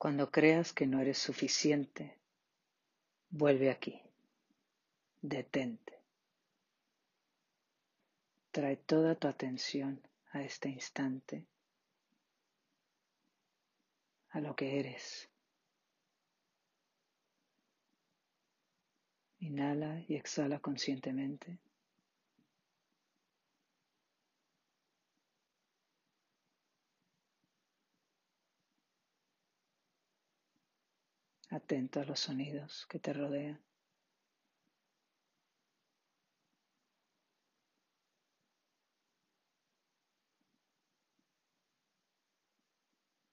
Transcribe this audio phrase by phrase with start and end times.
[0.00, 2.16] Cuando creas que no eres suficiente,
[3.28, 4.00] vuelve aquí,
[5.20, 5.98] detente.
[8.50, 10.00] Trae toda tu atención
[10.32, 11.44] a este instante,
[14.30, 15.28] a lo que eres.
[19.40, 21.58] Inhala y exhala conscientemente.
[31.50, 33.60] Atento a los sonidos que te rodean.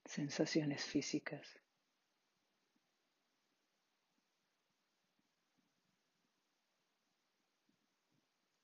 [0.06, 1.62] Sensaciones físicas.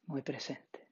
[0.08, 0.83] muy presente.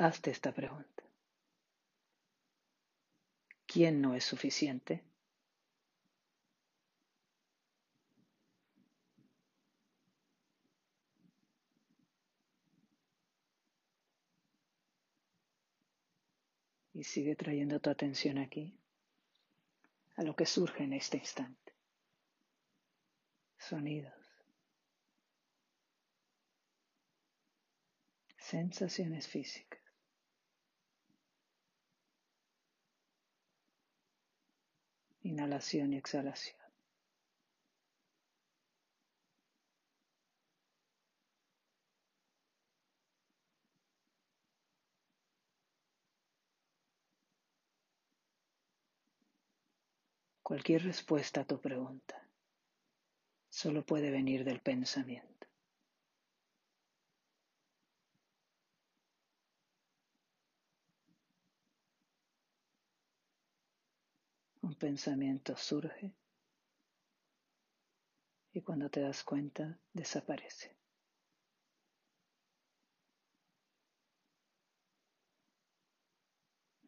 [0.00, 1.02] Hazte esta pregunta.
[3.66, 5.04] ¿Quién no es suficiente?
[16.94, 18.80] Y sigue trayendo tu atención aquí
[20.16, 21.74] a lo que surge en este instante.
[23.58, 24.14] Sonidos.
[28.38, 29.79] Sensaciones físicas.
[35.22, 36.60] Inhalación y exhalación.
[50.42, 52.26] Cualquier respuesta a tu pregunta
[53.48, 55.39] solo puede venir del pensamiento.
[64.70, 66.14] Un pensamiento surge
[68.52, 70.76] y cuando te das cuenta desaparece.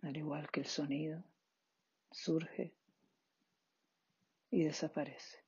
[0.02, 1.24] Al igual que el sonido,
[2.12, 2.72] surge
[4.52, 5.42] y desaparece.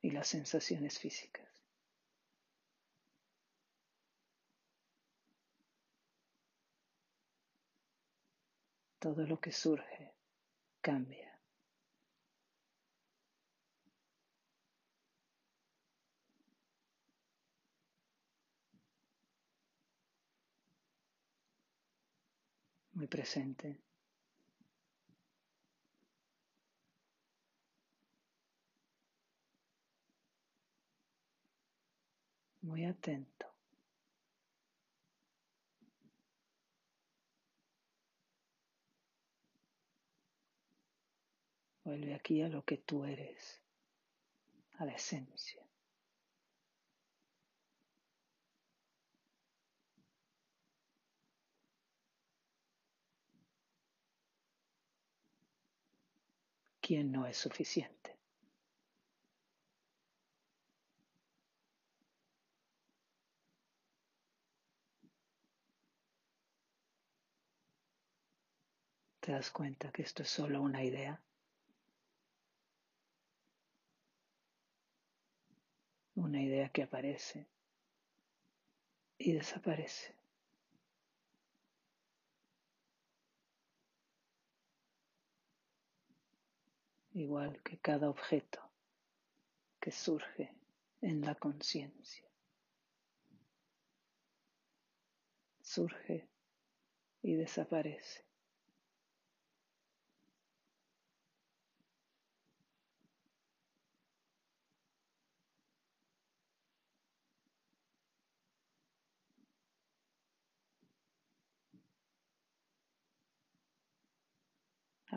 [0.00, 1.59] Y las sensaciones físicas.
[9.00, 10.12] Todo lo que surge
[10.80, 11.30] cambia.
[23.00, 23.80] muy presente.
[32.62, 33.49] Muy atento.
[41.90, 43.60] Vuelve aquí a lo que tú eres,
[44.78, 45.60] a la esencia.
[56.80, 58.16] ¿Quién no es suficiente?
[69.18, 71.20] ¿Te das cuenta que esto es solo una idea?
[76.30, 77.48] Una idea que aparece
[79.18, 80.14] y desaparece.
[87.14, 88.60] igual que cada objeto
[89.80, 90.54] que surge
[91.00, 92.24] en la conciencia.
[95.60, 96.28] Surge
[97.22, 98.29] y desaparece.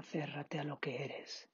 [0.04, 1.50] Aférrate a lo que eres.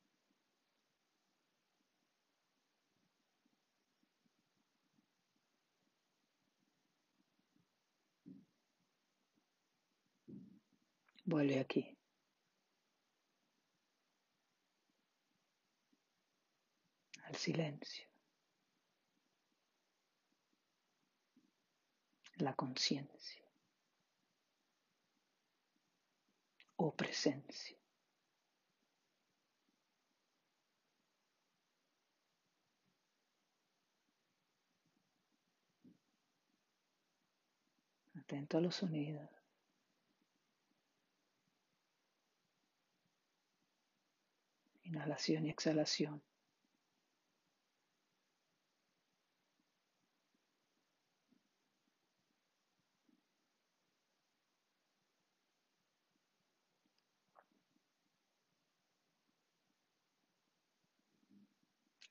[11.25, 11.95] Vuelve aquí.
[17.25, 18.07] Al silencio.
[22.37, 23.45] La conciencia.
[26.77, 27.78] O presencia.
[38.29, 39.27] Atento a los sonidos.
[44.83, 46.21] Inhalación y exhalación.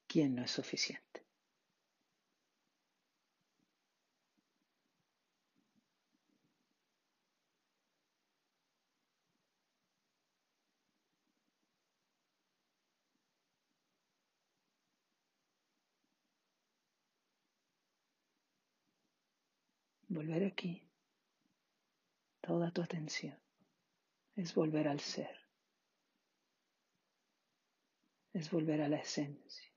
[0.09, 1.28] ¿Quién no es suficiente?
[20.19, 20.83] Volver aquí,
[22.41, 23.39] toda tu atención,
[24.35, 25.37] es volver al ser,
[28.33, 29.73] es volver a la esencia.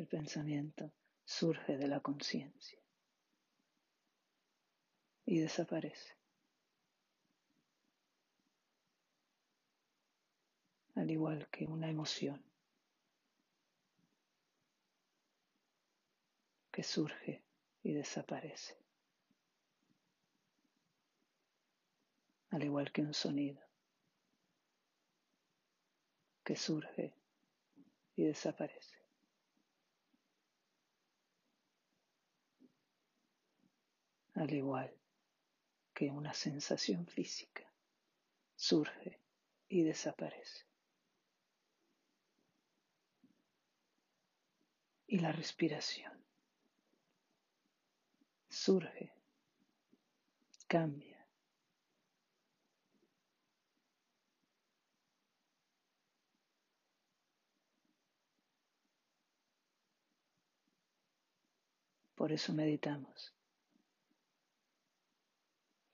[0.00, 0.90] El pensamiento
[1.26, 2.78] surge de la conciencia
[5.26, 6.16] y desaparece.
[10.94, 12.42] Al igual que una emoción
[16.72, 17.42] que surge
[17.82, 18.78] y desaparece.
[22.48, 23.60] Al igual que un sonido
[26.42, 27.12] que surge
[28.16, 28.99] y desaparece.
[34.40, 34.90] Al igual
[35.92, 37.70] que una sensación física,
[38.56, 39.20] surge
[39.68, 40.64] y desaparece.
[45.06, 46.12] Y la respiración
[48.48, 49.12] surge,
[50.68, 51.18] cambia.
[62.14, 63.34] Por eso meditamos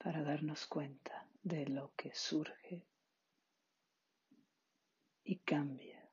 [0.06, 2.86] para darnos cuenta de lo que surge
[5.24, 6.08] y cambia.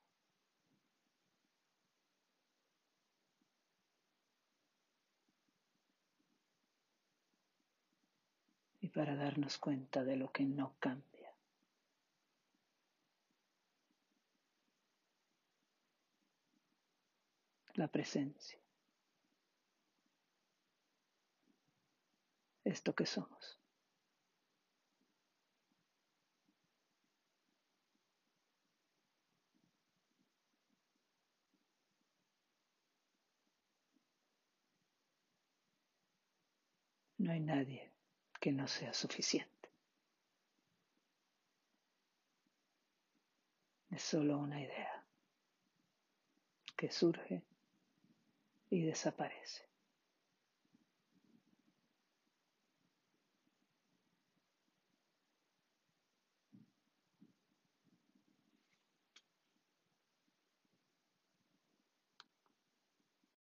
[8.80, 11.32] Y para darnos cuenta de lo que no cambia.
[17.74, 18.58] La presencia.
[22.64, 23.63] Esto que somos.
[37.24, 37.90] No hay nadie
[38.38, 39.70] que no sea suficiente.
[43.90, 45.02] Es solo una idea
[46.76, 47.42] que surge
[48.68, 49.66] y desaparece.